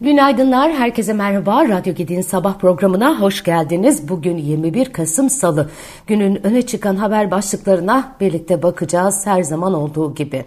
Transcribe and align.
Günaydınlar, 0.00 0.72
herkese 0.72 1.12
merhaba. 1.12 1.68
Radyo 1.68 1.94
Gedi'nin 1.94 2.22
sabah 2.22 2.58
programına 2.58 3.20
hoş 3.20 3.44
geldiniz. 3.44 4.08
Bugün 4.08 4.36
21 4.36 4.92
Kasım 4.92 5.30
Salı. 5.30 5.70
Günün 6.06 6.46
öne 6.46 6.62
çıkan 6.62 6.96
haber 6.96 7.30
başlıklarına 7.30 8.16
birlikte 8.20 8.62
bakacağız 8.62 9.26
her 9.26 9.42
zaman 9.42 9.74
olduğu 9.74 10.14
gibi. 10.14 10.44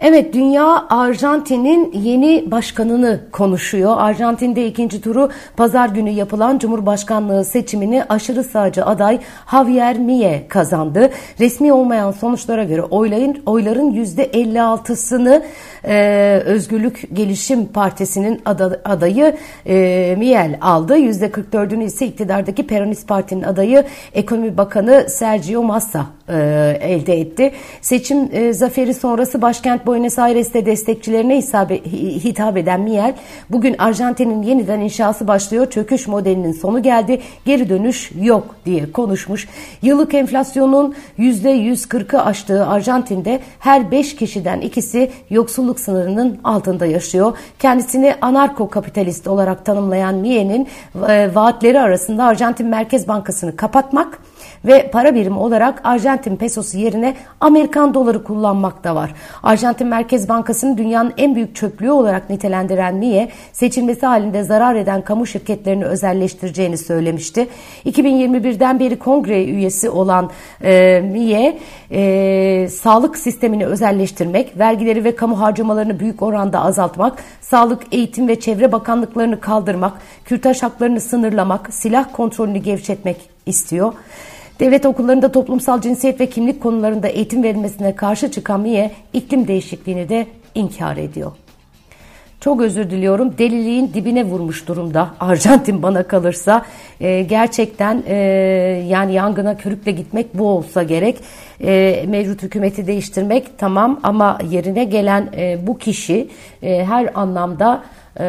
Evet 0.00 0.34
dünya 0.34 0.86
Arjantin'in 0.90 1.92
yeni 1.92 2.50
başkanını 2.50 3.20
konuşuyor. 3.32 3.94
Arjantin'de 3.98 4.66
ikinci 4.66 5.00
turu 5.00 5.30
pazar 5.56 5.88
günü 5.88 6.10
yapılan 6.10 6.58
Cumhurbaşkanlığı 6.58 7.44
seçimini 7.44 8.04
aşırı 8.08 8.44
sağcı 8.44 8.84
aday 8.84 9.20
Javier 9.50 9.98
Milei 9.98 10.48
kazandı. 10.48 11.10
Resmi 11.40 11.72
olmayan 11.72 12.10
sonuçlara 12.10 12.64
göre 12.64 12.82
oylayın, 12.82 13.42
oyların 13.46 13.92
%56'sını 13.92 15.42
e, 15.84 16.42
Özgürlük 16.44 17.08
Gelişim 17.12 17.66
Partisi'nin 17.66 18.42
adayı 18.84 19.36
e, 19.66 20.14
Miel 20.18 20.58
aldı. 20.60 20.98
%44'ünü 20.98 21.84
ise 21.84 22.06
iktidardaki 22.06 22.66
Peronist 22.66 23.08
Parti'nin 23.08 23.42
adayı 23.42 23.84
Ekonomi 24.14 24.56
Bakanı 24.56 25.06
Sergio 25.08 25.62
Massa 25.62 26.17
e, 26.28 26.78
elde 26.80 27.20
etti. 27.20 27.52
Seçim 27.80 28.28
e, 28.32 28.52
zaferi 28.52 28.94
sonrası 28.94 29.42
başkent 29.42 29.86
Buenos 29.86 30.18
Aires'te 30.18 30.66
destekçilerine 30.66 31.40
hitap 32.24 32.56
eden 32.56 32.80
Miel, 32.80 33.14
bugün 33.50 33.74
Arjantin'in 33.78 34.42
yeniden 34.42 34.80
inşası 34.80 35.28
başlıyor, 35.28 35.70
çöküş 35.70 36.08
modelinin 36.08 36.52
sonu 36.52 36.82
geldi, 36.82 37.20
geri 37.44 37.68
dönüş 37.68 38.12
yok 38.20 38.54
diye 38.66 38.92
konuşmuş. 38.92 39.48
Yıllık 39.82 40.14
enflasyonun 40.14 40.94
%140'ı 41.18 42.24
aştığı 42.24 42.66
Arjantin'de 42.66 43.40
her 43.58 43.90
5 43.90 44.16
kişiden 44.16 44.60
ikisi 44.60 45.10
yoksulluk 45.30 45.80
sınırının 45.80 46.38
altında 46.44 46.86
yaşıyor. 46.86 47.36
Kendisini 47.58 48.14
anarko 48.20 48.68
kapitalist 48.70 49.26
olarak 49.26 49.64
tanımlayan 49.64 50.14
Miel'in 50.14 50.68
e, 51.08 51.34
vaatleri 51.34 51.80
arasında 51.80 52.24
Arjantin 52.24 52.66
Merkez 52.66 53.08
Bankası'nı 53.08 53.56
kapatmak, 53.56 54.18
ve 54.64 54.90
para 54.90 55.14
birimi 55.14 55.38
olarak 55.38 55.80
Arjantin 55.84 56.36
pesosu 56.36 56.78
yerine 56.78 57.14
Amerikan 57.40 57.94
doları 57.94 58.24
kullanmak 58.24 58.84
da 58.84 58.94
var. 58.94 59.14
Arjantin 59.42 59.86
Merkez 59.86 60.28
Bankası'nı 60.28 60.78
dünyanın 60.78 61.12
en 61.16 61.34
büyük 61.34 61.56
çöplüğü 61.56 61.90
olarak 61.90 62.30
nitelendiren 62.30 62.94
Miye, 62.94 63.28
seçilmesi 63.52 64.06
halinde 64.06 64.42
zarar 64.42 64.74
eden 64.74 65.02
kamu 65.02 65.26
şirketlerini 65.26 65.84
özelleştireceğini 65.84 66.78
söylemişti. 66.78 67.48
2021'den 67.86 68.80
beri 68.80 68.98
kongre 68.98 69.44
üyesi 69.44 69.90
olan 69.90 70.30
e, 70.64 71.00
Miye, 71.12 71.58
e, 71.90 72.68
sağlık 72.68 73.18
sistemini 73.18 73.66
özelleştirmek, 73.66 74.58
vergileri 74.58 75.04
ve 75.04 75.16
kamu 75.16 75.40
harcamalarını 75.40 76.00
büyük 76.00 76.22
oranda 76.22 76.60
azaltmak, 76.60 77.22
sağlık, 77.40 77.82
eğitim 77.92 78.28
ve 78.28 78.40
çevre 78.40 78.72
bakanlıklarını 78.72 79.40
kaldırmak, 79.40 79.92
kürtaj 80.24 80.62
haklarını 80.62 81.00
sınırlamak, 81.00 81.74
silah 81.74 82.04
kontrolünü 82.12 82.58
gevşetmek 82.58 83.16
istiyor. 83.46 83.92
Devlet 84.60 84.86
okullarında 84.86 85.32
toplumsal 85.32 85.80
cinsiyet 85.80 86.20
ve 86.20 86.26
kimlik 86.26 86.62
konularında 86.62 87.08
eğitim 87.08 87.42
verilmesine 87.42 87.96
karşı 87.96 88.30
çıkan 88.30 88.60
MİE 88.60 88.90
iklim 89.12 89.48
değişikliğini 89.48 90.08
de 90.08 90.26
inkar 90.54 90.96
ediyor. 90.96 91.32
Çok 92.40 92.60
özür 92.60 92.90
diliyorum. 92.90 93.38
Deliliğin 93.38 93.94
dibine 93.94 94.24
vurmuş 94.24 94.68
durumda. 94.68 95.10
Arjantin 95.20 95.82
bana 95.82 96.02
kalırsa 96.02 96.64
e, 97.00 97.22
gerçekten 97.22 98.02
e, 98.06 98.14
yani 98.88 99.14
yangına 99.14 99.56
körükle 99.56 99.92
gitmek 99.92 100.38
bu 100.38 100.48
olsa 100.48 100.82
gerek. 100.82 101.16
E, 101.64 102.04
mevcut 102.08 102.42
hükümeti 102.42 102.86
değiştirmek 102.86 103.58
tamam 103.58 104.00
ama 104.02 104.38
yerine 104.50 104.84
gelen 104.84 105.28
e, 105.36 105.58
bu 105.66 105.78
kişi 105.78 106.28
e, 106.62 106.84
her 106.84 107.10
anlamda 107.14 107.82
e, 108.20 108.24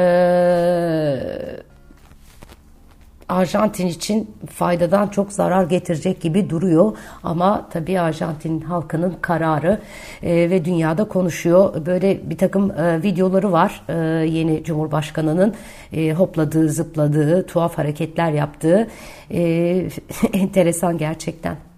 Arjantin 3.29 3.87
için 3.87 4.35
faydadan 4.53 5.07
çok 5.07 5.33
zarar 5.33 5.63
getirecek 5.63 6.21
gibi 6.21 6.49
duruyor. 6.49 6.97
Ama 7.23 7.69
tabii 7.69 7.99
Arjantin 7.99 8.61
halkının 8.61 9.15
kararı 9.21 9.79
e, 10.23 10.49
ve 10.49 10.65
dünyada 10.65 11.03
konuşuyor. 11.03 11.85
Böyle 11.85 12.29
bir 12.29 12.37
takım 12.37 12.71
e, 12.71 13.03
videoları 13.03 13.51
var 13.51 13.81
e, 13.89 13.93
yeni 14.29 14.63
Cumhurbaşkanı'nın 14.63 15.53
e, 15.93 16.13
hopladığı, 16.13 16.69
zıpladığı, 16.69 17.45
tuhaf 17.45 17.77
hareketler 17.77 18.31
yaptığı. 18.31 18.87
E, 19.31 19.41
enteresan 20.33 20.97
gerçekten. 20.97 21.68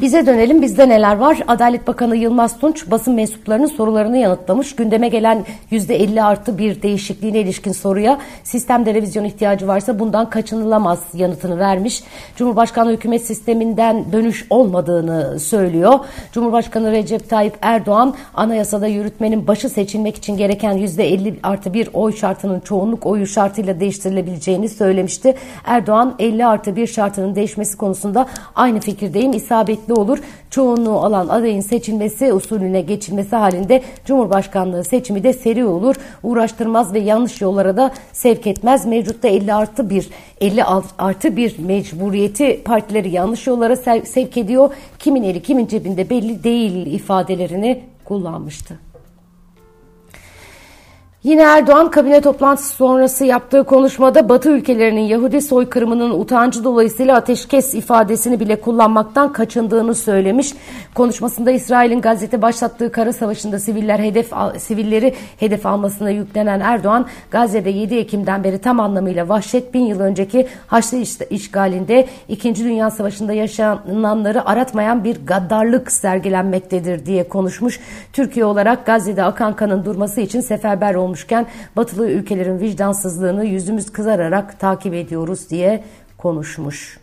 Bize 0.00 0.26
dönelim. 0.26 0.62
Bizde 0.62 0.88
neler 0.88 1.16
var? 1.16 1.38
Adalet 1.48 1.86
Bakanı 1.86 2.16
Yılmaz 2.16 2.58
Tunç 2.58 2.90
basın 2.90 3.14
mensuplarının 3.14 3.66
sorularını 3.66 4.16
yanıtlamış. 4.16 4.76
Gündeme 4.76 5.08
gelen 5.08 5.44
%50 5.72 6.22
artı 6.22 6.58
bir 6.58 6.82
değişikliğine 6.82 7.40
ilişkin 7.40 7.72
soruya 7.72 8.18
sistemde 8.44 8.94
revizyon 8.94 9.24
ihtiyacı 9.24 9.68
varsa 9.68 9.98
bundan 9.98 10.30
kaçınılamaz 10.30 10.98
yanıtını 11.14 11.58
vermiş. 11.58 12.02
Cumhurbaşkanı 12.36 12.92
hükümet 12.92 13.26
sisteminden 13.26 14.12
dönüş 14.12 14.46
olmadığını 14.50 15.40
söylüyor. 15.40 15.98
Cumhurbaşkanı 16.32 16.92
Recep 16.92 17.30
Tayyip 17.30 17.54
Erdoğan 17.62 18.14
anayasada 18.34 18.86
yürütmenin 18.86 19.46
başı 19.46 19.68
seçilmek 19.68 20.16
için 20.16 20.36
gereken 20.36 20.78
%50 20.78 21.34
artı 21.42 21.74
bir 21.74 21.88
oy 21.92 22.16
şartının 22.16 22.60
çoğunluk 22.60 23.06
oyu 23.06 23.26
şartıyla 23.26 23.80
değiştirilebileceğini 23.80 24.68
söylemişti. 24.68 25.34
Erdoğan 25.64 26.14
50 26.18 26.46
artı 26.46 26.76
bir 26.76 26.86
şartının 26.86 27.34
değişmesi 27.34 27.76
konusunda 27.76 28.26
aynı 28.54 28.80
fikirdeyim. 28.80 29.32
İsabetli 29.32 29.87
gerekli 29.88 30.00
olur. 30.00 30.18
Çoğunluğu 30.50 30.98
alan 30.98 31.28
adayın 31.28 31.60
seçilmesi 31.60 32.32
usulüne 32.32 32.80
geçilmesi 32.80 33.36
halinde 33.36 33.82
Cumhurbaşkanlığı 34.04 34.84
seçimi 34.84 35.22
de 35.22 35.32
seri 35.32 35.64
olur. 35.64 35.96
Uğraştırmaz 36.22 36.92
ve 36.92 36.98
yanlış 36.98 37.40
yollara 37.40 37.76
da 37.76 37.90
sevk 38.12 38.46
etmez. 38.46 38.86
Mevcutta 38.86 39.28
50 39.28 39.54
artı 39.54 39.90
1, 39.90 40.08
50 40.40 40.64
artı 40.98 41.36
1 41.36 41.58
mecburiyeti 41.58 42.62
partileri 42.64 43.10
yanlış 43.10 43.46
yollara 43.46 43.76
sevk 44.04 44.36
ediyor. 44.36 44.70
Kimin 44.98 45.22
eli 45.22 45.42
kimin 45.42 45.66
cebinde 45.66 46.10
belli 46.10 46.44
değil 46.44 46.86
ifadelerini 46.86 47.82
kullanmıştı. 48.04 48.87
Yine 51.24 51.42
Erdoğan 51.42 51.90
kabine 51.90 52.20
toplantısı 52.20 52.74
sonrası 52.74 53.24
yaptığı 53.24 53.64
konuşmada 53.64 54.28
Batı 54.28 54.50
ülkelerinin 54.50 55.00
Yahudi 55.00 55.42
soykırımının 55.42 56.10
utancı 56.10 56.64
dolayısıyla 56.64 57.16
ateşkes 57.16 57.74
ifadesini 57.74 58.40
bile 58.40 58.60
kullanmaktan 58.60 59.32
kaçındığını 59.32 59.94
söylemiş. 59.94 60.52
Konuşmasında 60.94 61.50
İsrail'in 61.50 62.00
Gazze'de 62.00 62.42
başlattığı 62.42 62.92
kara 62.92 63.12
savaşında 63.12 63.58
siviller 63.58 63.98
hedef 63.98 64.32
sivilleri 64.58 65.14
hedef 65.40 65.66
almasına 65.66 66.10
yüklenen 66.10 66.60
Erdoğan, 66.60 67.06
Gazze'de 67.30 67.70
7 67.70 67.94
Ekim'den 67.94 68.44
beri 68.44 68.58
tam 68.58 68.80
anlamıyla 68.80 69.28
vahşet 69.28 69.74
bin 69.74 69.86
yıl 69.86 70.00
önceki 70.00 70.46
Haçlı 70.66 70.98
işgalinde 71.30 72.06
2. 72.28 72.54
Dünya 72.54 72.90
Savaşı'nda 72.90 73.32
yaşananları 73.32 74.48
aratmayan 74.48 75.04
bir 75.04 75.26
gaddarlık 75.26 75.92
sergilenmektedir 75.92 77.06
diye 77.06 77.28
konuşmuş. 77.28 77.80
Türkiye 78.12 78.44
olarak 78.44 78.86
Gazze'de 78.86 79.24
akan 79.24 79.56
kanın 79.56 79.84
durması 79.84 80.20
için 80.20 80.40
seferber 80.40 80.94
olmuş 80.94 81.07
olmuşken 81.08 81.46
batılı 81.76 82.10
ülkelerin 82.10 82.60
vicdansızlığını 82.60 83.44
yüzümüz 83.44 83.92
kızararak 83.92 84.60
takip 84.60 84.94
ediyoruz 84.94 85.50
diye 85.50 85.84
konuşmuş. 86.18 86.98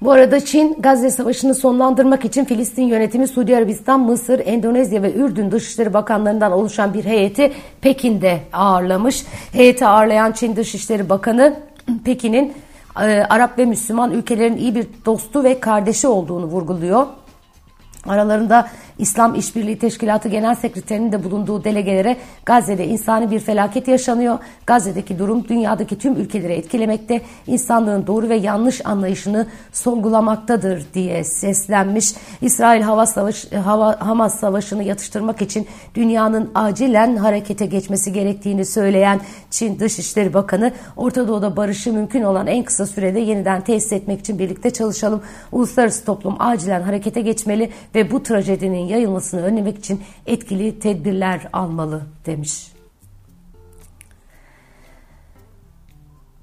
Bu 0.00 0.12
arada 0.12 0.44
Çin 0.44 0.76
Gazze 0.80 1.10
Savaşı'nı 1.10 1.54
sonlandırmak 1.54 2.24
için 2.24 2.44
Filistin 2.44 2.82
yönetimi 2.82 3.28
Suudi 3.28 3.56
Arabistan, 3.56 4.00
Mısır, 4.00 4.38
Endonezya 4.44 5.02
ve 5.02 5.14
Ürdün 5.14 5.50
Dışişleri 5.50 5.94
Bakanlarından 5.94 6.52
oluşan 6.52 6.94
bir 6.94 7.04
heyeti 7.04 7.52
Pekin'de 7.80 8.40
ağırlamış. 8.52 9.24
Heyeti 9.52 9.86
ağırlayan 9.86 10.32
Çin 10.32 10.56
Dışişleri 10.56 11.08
Bakanı 11.08 11.56
Pekin'in 12.04 12.52
e, 13.00 13.26
Arap 13.28 13.58
ve 13.58 13.64
Müslüman 13.64 14.10
ülkelerin 14.10 14.56
iyi 14.56 14.74
bir 14.74 14.86
dostu 15.06 15.44
ve 15.44 15.60
kardeşi 15.60 16.08
olduğunu 16.08 16.46
vurguluyor. 16.46 17.06
Aralarında 18.08 18.68
İslam 19.00 19.34
İşbirliği 19.34 19.78
Teşkilatı 19.78 20.28
Genel 20.28 20.54
Sekreterinin 20.54 21.12
de 21.12 21.24
bulunduğu 21.24 21.64
delegelere 21.64 22.16
Gazze'de 22.46 22.86
insani 22.86 23.30
bir 23.30 23.38
felaket 23.38 23.88
yaşanıyor. 23.88 24.38
Gazze'deki 24.66 25.18
durum 25.18 25.48
dünyadaki 25.48 25.98
tüm 25.98 26.16
ülkeleri 26.16 26.52
etkilemekte, 26.52 27.20
insanlığın 27.46 28.06
doğru 28.06 28.28
ve 28.28 28.36
yanlış 28.36 28.86
anlayışını 28.86 29.46
sorgulamaktadır 29.72 30.86
diye 30.94 31.24
seslenmiş. 31.24 32.14
İsrail 32.42 32.82
hava 32.82 33.06
savaş, 33.06 33.52
hava, 33.52 34.00
Hamas 34.00 34.40
savaşını 34.40 34.82
yatıştırmak 34.82 35.42
için 35.42 35.66
dünyanın 35.94 36.50
acilen 36.54 37.16
harekete 37.16 37.66
geçmesi 37.66 38.12
gerektiğini 38.12 38.64
söyleyen 38.64 39.20
Çin 39.50 39.78
Dışişleri 39.78 40.34
Bakanı, 40.34 40.72
Orta 40.96 41.28
Doğu'da 41.28 41.56
barışı 41.56 41.92
mümkün 41.92 42.22
olan 42.22 42.46
en 42.46 42.64
kısa 42.64 42.86
sürede 42.86 43.20
yeniden 43.20 43.60
tesis 43.60 43.92
etmek 43.92 44.20
için 44.20 44.38
birlikte 44.38 44.70
çalışalım. 44.70 45.22
Uluslararası 45.52 46.04
toplum 46.04 46.36
acilen 46.38 46.82
harekete 46.82 47.20
geçmeli 47.20 47.70
ve 47.94 48.10
bu 48.10 48.22
trajedinin 48.22 48.89
yayılmasını 48.90 49.42
önlemek 49.42 49.78
için 49.78 50.02
etkili 50.26 50.78
tedbirler 50.78 51.48
almalı 51.52 52.02
demiş. 52.26 52.72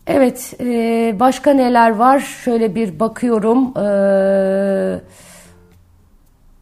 Evet, 0.07 0.53
e, 0.59 1.15
başka 1.19 1.53
neler 1.53 1.89
var? 1.89 2.19
Şöyle 2.19 2.75
bir 2.75 2.99
bakıyorum. 2.99 3.77
Ee, 3.77 4.99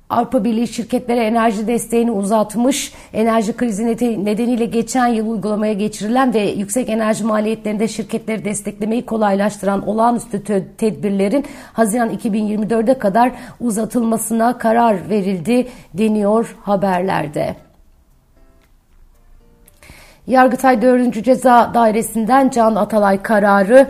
Avrupa 0.09 0.43
Birliği 0.43 0.67
şirketlere 0.67 1.25
enerji 1.25 1.67
desteğini 1.67 2.11
uzatmış. 2.11 2.93
Enerji 3.13 3.53
krizi 3.53 3.85
nedeniyle 4.25 4.65
geçen 4.65 5.07
yıl 5.07 5.31
uygulamaya 5.31 5.73
geçirilen 5.73 6.33
ve 6.33 6.41
yüksek 6.41 6.89
enerji 6.89 7.23
maliyetlerinde 7.23 7.87
şirketleri 7.87 8.45
desteklemeyi 8.45 9.05
kolaylaştıran 9.05 9.87
olağanüstü 9.87 10.43
tedbirlerin 10.77 11.45
Haziran 11.73 12.09
2024'e 12.09 12.99
kadar 12.99 13.31
uzatılmasına 13.59 14.57
karar 14.57 15.09
verildi 15.09 15.67
deniyor 15.93 16.55
haberlerde. 16.61 17.55
Yargıtay 20.27 20.81
4. 20.81 21.23
Ceza 21.23 21.71
Dairesi'nden 21.73 22.49
Can 22.49 22.75
Atalay 22.75 23.21
kararı 23.21 23.87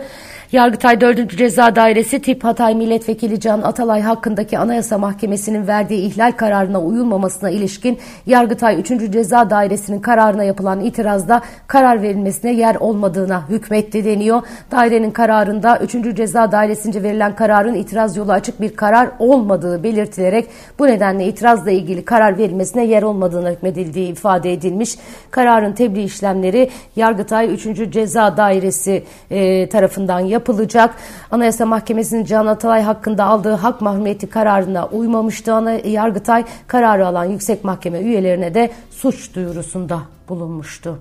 Yargıtay 0.52 1.00
4. 1.00 1.38
Ceza 1.38 1.76
Dairesi 1.76 2.22
Tip 2.22 2.44
Hatay 2.44 2.74
Milletvekili 2.74 3.40
Can 3.40 3.62
Atalay 3.62 4.00
hakkındaki 4.00 4.58
Anayasa 4.58 4.98
Mahkemesi'nin 4.98 5.66
verdiği 5.66 6.06
ihlal 6.06 6.32
kararına 6.32 6.80
uyulmamasına 6.80 7.50
ilişkin 7.50 7.98
Yargıtay 8.26 8.80
3. 8.80 8.88
Ceza 9.12 9.50
Dairesi'nin 9.50 10.00
kararına 10.00 10.44
yapılan 10.44 10.80
itirazda 10.80 11.42
karar 11.66 12.02
verilmesine 12.02 12.52
yer 12.52 12.74
olmadığına 12.74 13.48
hükmetti 13.48 14.04
deniyor. 14.04 14.42
Dairenin 14.70 15.10
kararında 15.10 15.78
3. 15.78 16.16
Ceza 16.16 16.52
Dairesi'nce 16.52 17.02
verilen 17.02 17.36
kararın 17.36 17.74
itiraz 17.74 18.16
yolu 18.16 18.32
açık 18.32 18.60
bir 18.60 18.76
karar 18.76 19.08
olmadığı 19.18 19.82
belirtilerek 19.82 20.48
bu 20.78 20.86
nedenle 20.86 21.26
itirazla 21.26 21.70
ilgili 21.70 22.04
karar 22.04 22.38
verilmesine 22.38 22.86
yer 22.86 23.02
olmadığına 23.02 23.50
hükmedildiği 23.50 24.12
ifade 24.12 24.52
edilmiş. 24.52 24.96
Kararın 25.30 25.72
tebliğ 25.72 26.04
işlemleri 26.04 26.70
Yargıtay 26.96 27.54
3. 27.54 27.92
Ceza 27.92 28.36
Dairesi 28.36 29.04
e, 29.30 29.68
tarafından 29.68 30.20
yapılmıştır 30.20 30.45
yapılacak. 30.46 30.94
Anayasa 31.30 31.66
Mahkemesi'nin 31.66 32.24
Can 32.24 32.46
Atalay 32.46 32.82
hakkında 32.82 33.24
aldığı 33.24 33.52
hak 33.52 33.80
mahrumiyeti 33.80 34.26
kararına 34.26 34.86
uymamıştı. 34.86 35.54
Ana 35.54 35.72
Yargıtay 35.72 36.44
kararı 36.66 37.06
alan 37.06 37.24
yüksek 37.24 37.64
mahkeme 37.64 38.00
üyelerine 38.00 38.54
de 38.54 38.70
suç 38.90 39.34
duyurusunda 39.34 40.00
bulunmuştu. 40.28 40.98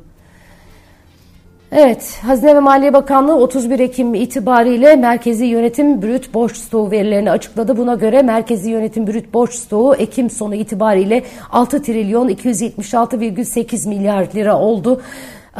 Evet, 1.71 2.19
Hazine 2.21 2.55
ve 2.55 2.59
Maliye 2.59 2.93
Bakanlığı 2.93 3.35
31 3.35 3.79
Ekim 3.79 4.13
itibariyle 4.13 4.95
merkezi 4.95 5.45
yönetim 5.45 6.01
brüt 6.01 6.33
borç 6.33 6.57
stoğu 6.57 6.91
verilerini 6.91 7.31
açıkladı. 7.31 7.77
Buna 7.77 7.95
göre 7.95 8.21
merkezi 8.21 8.69
yönetim 8.69 9.07
brüt 9.07 9.33
borç 9.33 9.53
stoğu 9.53 9.95
Ekim 9.95 10.29
sonu 10.29 10.55
itibariyle 10.55 11.23
6 11.51 11.81
trilyon 11.81 12.29
276,8 12.29 13.89
milyar 13.89 14.27
lira 14.35 14.59
oldu. 14.59 15.01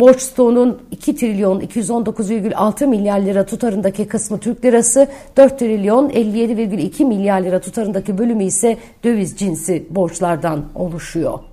borç 0.00 0.20
stoğunun 0.20 0.82
2 0.90 1.16
trilyon 1.16 1.60
219,6 1.60 2.86
milyar 2.86 3.20
lira 3.20 3.46
tutarındaki 3.46 4.08
kısmı 4.08 4.38
Türk 4.40 4.64
lirası, 4.64 5.08
4 5.36 5.58
trilyon 5.58 6.08
57,2 6.10 7.04
milyar 7.04 7.40
lira 7.40 7.60
tutarındaki 7.60 8.18
bölümü 8.18 8.44
ise 8.44 8.76
döviz 9.04 9.36
cinsi 9.36 9.86
borçlardan 9.90 10.64
oluşuyor. 10.74 11.49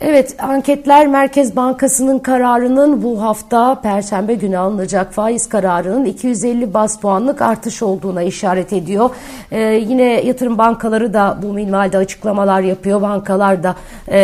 Evet, 0.00 0.36
anketler 0.38 1.06
Merkez 1.06 1.56
Bankası'nın 1.56 2.18
kararının 2.18 3.02
bu 3.02 3.22
hafta 3.22 3.80
Perşembe 3.80 4.34
günü 4.34 4.58
alınacak 4.58 5.12
faiz 5.12 5.48
kararının 5.48 6.04
250 6.04 6.74
bas 6.74 7.00
puanlık 7.00 7.42
artış 7.42 7.82
olduğuna 7.82 8.22
işaret 8.22 8.72
ediyor. 8.72 9.10
Ee, 9.52 9.60
yine 9.60 10.02
yatırım 10.02 10.58
bankaları 10.58 11.14
da 11.14 11.38
bu 11.42 11.52
minvalde 11.52 11.98
açıklamalar 11.98 12.60
yapıyor. 12.60 13.02
Bankalar 13.02 13.62
da 13.62 13.76
e, 14.08 14.18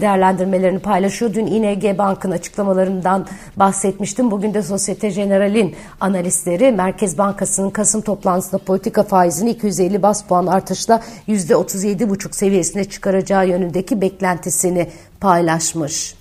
değerlendirmelerini 0.00 0.78
paylaşıyor. 0.78 1.34
Dün 1.34 1.46
ING 1.46 1.98
Bank'ın 1.98 2.30
açıklamalarından 2.30 3.26
bahsetmiştim. 3.56 4.30
Bugün 4.30 4.54
de 4.54 4.62
Societe 4.62 5.08
General'in 5.08 5.74
analistleri 6.00 6.72
Merkez 6.72 7.18
Bankası'nın 7.18 7.70
Kasım 7.70 8.00
toplantısında 8.00 8.58
politika 8.58 9.02
faizini 9.02 9.50
250 9.50 10.02
bas 10.02 10.24
puan 10.24 10.46
artışla 10.46 11.00
%37,5 11.28 12.36
seviyesine 12.36 12.84
çıkaracağı 12.84 13.48
yönündeki 13.48 14.00
beklentisini 14.00 14.88
paylaşmış. 15.20 16.14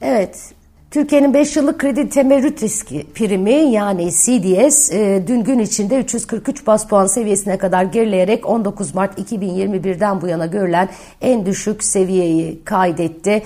Evet, 0.00 0.54
Türkiye'nin 0.94 1.34
5 1.34 1.56
yıllık 1.56 1.80
kredi 1.80 2.08
temerrüt 2.08 2.62
riski 2.62 3.06
primi 3.14 3.52
yani 3.52 4.10
CDS 4.10 4.92
e, 4.92 5.24
dün 5.26 5.44
gün 5.44 5.58
içinde 5.58 6.00
343 6.00 6.66
bas 6.66 6.88
puan 6.88 7.06
seviyesine 7.06 7.58
kadar 7.58 7.84
gerileyerek 7.84 8.48
19 8.48 8.94
Mart 8.94 9.18
2021'den 9.18 10.20
bu 10.20 10.28
yana 10.28 10.46
görülen 10.46 10.88
en 11.20 11.46
düşük 11.46 11.84
seviyeyi 11.84 12.64
kaydetti. 12.64 13.42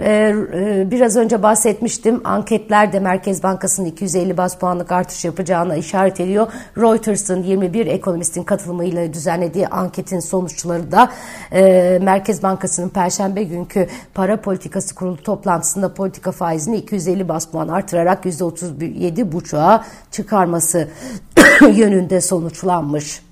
E, 0.00 0.34
e, 0.54 0.90
biraz 0.90 1.16
önce 1.16 1.42
bahsetmiştim 1.42 2.20
anketler 2.24 2.92
de 2.92 3.00
Merkez 3.00 3.42
Bankası'nın 3.42 3.86
250 3.86 4.36
bas 4.36 4.58
puanlık 4.58 4.92
artış 4.92 5.24
yapacağına 5.24 5.76
işaret 5.76 6.20
ediyor. 6.20 6.52
Reuters'ın 6.76 7.42
21 7.42 7.86
ekonomistin 7.86 8.42
katılımıyla 8.42 9.12
düzenlediği 9.12 9.68
anketin 9.68 10.20
sonuçları 10.20 10.92
da 10.92 11.10
e, 11.52 11.98
Merkez 12.02 12.42
Bankası'nın 12.42 12.88
Perşembe 12.88 13.42
günkü 13.42 13.88
para 14.14 14.40
politikası 14.40 14.94
kurulu 14.94 15.22
toplantısında 15.22 15.94
politika 15.94 16.32
faizini 16.32 16.76
250 16.92 17.28
bas 17.28 17.46
puan 17.46 17.68
artırarak 17.68 18.24
%37,5'a 18.24 19.84
çıkarması 20.10 20.88
yönünde 21.72 22.20
sonuçlanmış. 22.20 23.22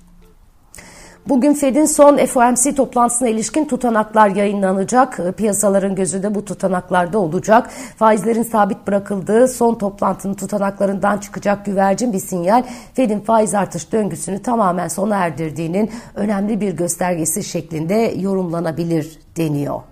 Bugün 1.27 1.53
Fed'in 1.53 1.85
son 1.85 2.17
FOMC 2.17 2.75
toplantısına 2.75 3.29
ilişkin 3.29 3.65
tutanaklar 3.65 4.29
yayınlanacak. 4.29 5.37
Piyasaların 5.37 5.95
gözü 5.95 6.23
de 6.23 6.35
bu 6.35 6.45
tutanaklarda 6.45 7.19
olacak. 7.19 7.69
Faizlerin 7.97 8.43
sabit 8.43 8.87
bırakıldığı 8.87 9.47
son 9.47 9.75
toplantının 9.75 10.33
tutanaklarından 10.33 11.17
çıkacak 11.17 11.65
güvercin 11.65 12.13
bir 12.13 12.19
sinyal 12.19 12.63
Fed'in 12.93 13.19
faiz 13.19 13.53
artış 13.53 13.91
döngüsünü 13.91 14.41
tamamen 14.41 14.87
sona 14.87 15.15
erdirdiğinin 15.15 15.91
önemli 16.15 16.61
bir 16.61 16.73
göstergesi 16.73 17.43
şeklinde 17.43 18.13
yorumlanabilir 18.17 19.19
deniyor. 19.37 19.90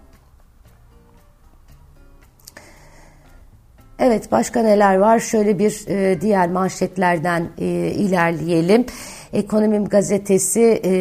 Evet 4.00 4.32
başka 4.32 4.62
neler 4.62 4.96
var? 4.96 5.20
Şöyle 5.20 5.60
bir 5.60 5.88
e, 5.88 6.22
diğer 6.22 6.50
manşetlerden 6.50 7.50
e, 7.58 7.66
ilerleyelim. 7.96 8.86
Ekonomim 9.34 9.86
gazetesi 9.86 10.82
e, 10.84 10.92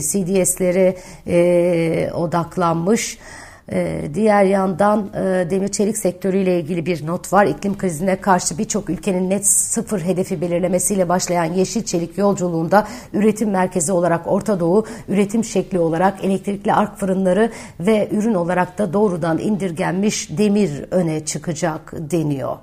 CDS'lere 0.00 0.96
e, 1.26 2.10
odaklanmış. 2.14 3.18
Ee, 3.72 4.02
diğer 4.14 4.44
yandan 4.44 5.10
e, 5.14 5.50
demir 5.50 5.68
çelik 5.68 5.96
sektörüyle 5.96 6.60
ilgili 6.60 6.86
bir 6.86 7.06
not 7.06 7.32
var. 7.32 7.46
İklim 7.46 7.78
krizine 7.78 8.20
karşı 8.20 8.58
birçok 8.58 8.90
ülkenin 8.90 9.30
net 9.30 9.46
sıfır 9.46 10.00
hedefi 10.00 10.40
belirlemesiyle 10.40 11.08
başlayan 11.08 11.44
yeşil 11.44 11.82
çelik 11.82 12.18
yolculuğunda 12.18 12.86
üretim 13.12 13.50
merkezi 13.50 13.92
olarak 13.92 14.26
Orta 14.26 14.60
Doğu, 14.60 14.84
üretim 15.08 15.44
şekli 15.44 15.78
olarak 15.78 16.24
elektrikli 16.24 16.72
ark 16.72 16.98
fırınları 16.98 17.50
ve 17.80 18.08
ürün 18.12 18.34
olarak 18.34 18.78
da 18.78 18.92
doğrudan 18.92 19.38
indirgenmiş 19.38 20.38
demir 20.38 20.84
öne 20.90 21.24
çıkacak 21.24 21.92
deniyor. 21.92 22.56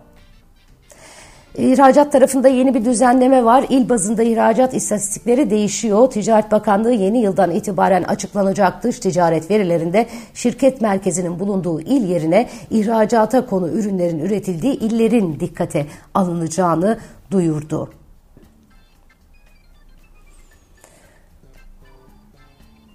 İhracat 1.58 2.12
tarafında 2.12 2.48
yeni 2.48 2.74
bir 2.74 2.86
düzenleme 2.86 3.46
var. 3.46 3.66
İl 3.70 3.90
bazında 3.90 4.24
ihracat 4.24 4.74
istatistikleri 4.74 5.50
değişiyor. 5.50 6.10
Ticaret 6.10 6.52
Bakanlığı 6.52 6.92
yeni 6.92 7.22
yıldan 7.22 7.52
itibaren 7.52 8.04
açıklanacak 8.04 8.84
dış 8.84 9.00
ticaret 9.00 9.52
verilerinde 9.52 10.06
şirket 10.34 10.82
merkezinin 10.82 11.40
bulunduğu 11.40 11.82
il 11.82 12.10
yerine 12.10 12.50
ihracata 12.70 13.46
konu 13.46 13.70
ürünlerin 13.70 14.20
üretildiği 14.20 14.80
illerin 14.80 15.40
dikkate 15.40 15.86
alınacağını 16.14 16.98
duyurdu. 17.32 17.90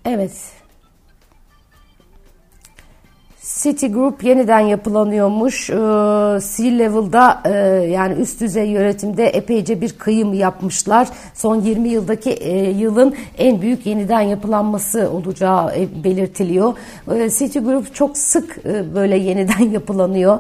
Evet, 0.04 0.32
Citigroup 3.44 4.24
yeniden 4.24 4.60
yapılanıyormuş. 4.60 5.70
Ee, 5.70 5.74
C-Level'da 6.56 7.42
e, 7.44 7.50
yani 7.90 8.14
üst 8.14 8.40
düzey 8.40 8.70
yönetimde 8.70 9.26
epeyce 9.26 9.80
bir 9.80 9.92
kıyım 9.92 10.34
yapmışlar. 10.34 11.08
Son 11.34 11.60
20 11.60 11.88
yıldaki 11.88 12.30
e, 12.30 12.70
yılın 12.70 13.14
en 13.38 13.62
büyük 13.62 13.86
yeniden 13.86 14.20
yapılanması 14.20 15.10
olacağı 15.10 15.76
e, 15.76 16.04
belirtiliyor. 16.04 16.74
E, 17.14 17.30
Citigroup 17.30 17.94
çok 17.94 18.16
sık 18.16 18.58
e, 18.64 18.94
böyle 18.94 19.16
yeniden 19.16 19.70
yapılanıyor. 19.72 20.38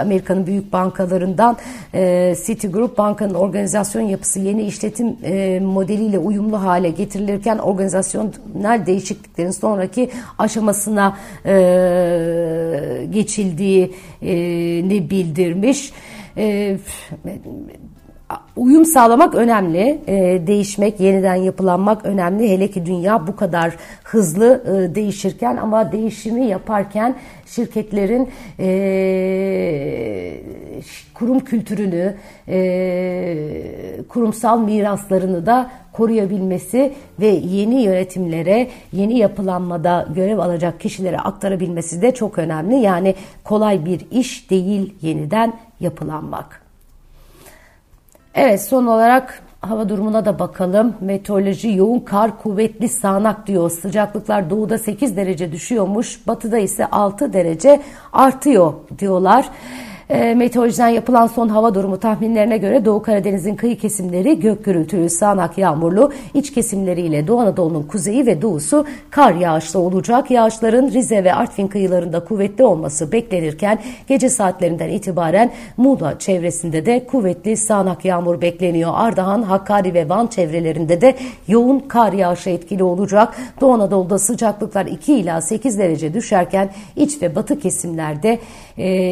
Amerika'nın 0.00 0.46
büyük 0.46 0.72
bankalarından 0.72 1.56
Citigroup 2.46 2.98
bankanın 2.98 3.34
organizasyon 3.34 4.02
yapısı 4.02 4.40
yeni 4.40 4.62
işletim 4.62 5.06
modeliyle 5.64 6.18
uyumlu 6.18 6.62
hale 6.62 6.90
getirilirken 6.90 7.58
organizasyonel 7.58 8.86
değişikliklerin 8.86 9.50
sonraki 9.50 10.10
aşamasına 10.38 11.16
e, 11.46 11.99
geçildiğini 13.10 15.10
bildirmiş. 15.10 15.92
E, 18.30 18.34
uyum 18.56 18.84
sağlamak 18.84 19.34
önemli, 19.34 20.00
e, 20.06 20.46
değişmek, 20.46 21.00
yeniden 21.00 21.34
yapılanmak 21.34 22.04
önemli. 22.04 22.48
Hele 22.48 22.70
ki 22.70 22.86
dünya 22.86 23.26
bu 23.26 23.36
kadar 23.36 23.76
hızlı 24.04 24.64
e, 24.66 24.94
değişirken 24.94 25.56
ama 25.56 25.92
değişimi 25.92 26.46
yaparken 26.46 27.14
şirketlerin 27.46 28.28
kurum 31.14 31.40
kültürünü, 31.40 32.14
e, 32.48 33.36
kurumsal 34.08 34.60
miraslarını 34.60 35.46
da 35.46 35.70
koruyabilmesi 35.92 36.92
ve 37.20 37.26
yeni 37.26 37.82
yönetimlere, 37.82 38.68
yeni 38.92 39.18
yapılanmada 39.18 40.08
görev 40.14 40.38
alacak 40.38 40.80
kişilere 40.80 41.18
aktarabilmesi 41.18 42.02
de 42.02 42.14
çok 42.14 42.38
önemli. 42.38 42.76
Yani 42.76 43.14
kolay 43.44 43.84
bir 43.84 44.06
iş 44.10 44.50
değil 44.50 44.94
yeniden 45.02 45.52
yapılanmak. 45.80 46.59
Evet 48.34 48.62
son 48.62 48.86
olarak 48.86 49.42
hava 49.60 49.88
durumuna 49.88 50.24
da 50.24 50.38
bakalım. 50.38 50.94
Meteoroloji 51.00 51.68
yoğun 51.68 52.00
kar, 52.00 52.38
kuvvetli 52.42 52.88
sağanak 52.88 53.46
diyor. 53.46 53.70
Sıcaklıklar 53.70 54.50
doğuda 54.50 54.78
8 54.78 55.16
derece 55.16 55.52
düşüyormuş, 55.52 56.26
batıda 56.26 56.58
ise 56.58 56.86
6 56.86 57.32
derece 57.32 57.80
artıyor 58.12 58.72
diyorlar. 58.98 59.48
E, 60.10 60.34
meteorolojiden 60.34 60.88
yapılan 60.88 61.26
son 61.26 61.48
hava 61.48 61.74
durumu 61.74 62.00
tahminlerine 62.00 62.58
göre 62.58 62.84
Doğu 62.84 63.02
Karadeniz'in 63.02 63.56
kıyı 63.56 63.78
kesimleri 63.78 64.40
gök 64.40 64.64
gürültülü, 64.64 65.10
sağanak 65.10 65.58
yağmurlu, 65.58 66.12
iç 66.34 66.52
kesimleriyle 66.52 67.26
Doğu 67.26 67.40
Anadolu'nun 67.40 67.82
kuzeyi 67.82 68.26
ve 68.26 68.42
doğusu 68.42 68.86
kar 69.10 69.34
yağışlı 69.34 69.80
olacak. 69.80 70.30
Yağışların 70.30 70.90
Rize 70.90 71.24
ve 71.24 71.34
Artvin 71.34 71.66
kıyılarında 71.68 72.24
kuvvetli 72.24 72.64
olması 72.64 73.12
beklenirken 73.12 73.78
gece 74.08 74.28
saatlerinden 74.28 74.88
itibaren 74.88 75.50
Muğla 75.76 76.18
çevresinde 76.18 76.86
de 76.86 77.06
kuvvetli 77.06 77.56
sağanak 77.56 78.04
yağmur 78.04 78.40
bekleniyor. 78.40 78.90
Ardahan, 78.94 79.42
Hakkari 79.42 79.94
ve 79.94 80.08
Van 80.08 80.26
çevrelerinde 80.26 81.00
de 81.00 81.16
yoğun 81.48 81.78
kar 81.78 82.12
yağışı 82.12 82.50
etkili 82.50 82.82
olacak. 82.82 83.36
Doğu 83.60 83.72
Anadolu'da 83.72 84.18
sıcaklıklar 84.18 84.86
2 84.86 85.14
ila 85.14 85.40
8 85.40 85.78
derece 85.78 86.14
düşerken 86.14 86.70
iç 86.96 87.22
ve 87.22 87.34
batı 87.34 87.58
kesimlerde 87.58 88.38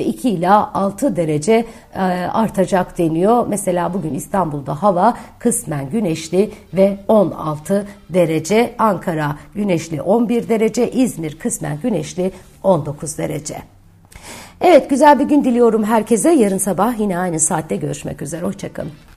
2 0.07 0.31
ila 0.31 0.75
6 0.75 0.99
6 0.99 1.17
derece 1.17 1.65
e, 1.95 2.01
artacak 2.33 2.99
deniyor. 2.99 3.47
Mesela 3.49 3.95
bugün 3.95 4.15
İstanbul'da 4.15 4.83
hava 4.83 5.15
kısmen 5.39 5.91
güneşli 5.91 6.51
ve 6.75 6.99
16 7.09 7.87
derece. 8.11 8.75
Ankara 8.79 9.37
güneşli 9.55 10.03
11 10.03 10.49
derece. 10.49 10.91
İzmir 10.91 11.39
kısmen 11.39 11.79
güneşli 11.83 12.33
19 12.63 13.19
derece. 13.19 13.57
Evet 14.61 14.91
güzel 14.91 15.19
bir 15.19 15.25
gün 15.25 15.45
diliyorum 15.45 15.85
herkese. 15.85 16.31
Yarın 16.31 16.59
sabah 16.59 17.01
yine 17.01 17.19
aynı 17.19 17.41
saatte 17.41 17.77
görüşmek 17.77 18.23
üzere. 18.23 18.47
Hoşçakalın. 18.47 19.08